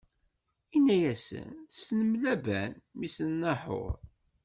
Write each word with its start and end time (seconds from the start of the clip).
Inna-yasen: 0.75 1.49
Tessnem 1.71 2.11
Laban, 2.23 2.71
mmi-s 2.97 3.17
n 3.27 3.31
Naḥuṛ? 3.41 3.95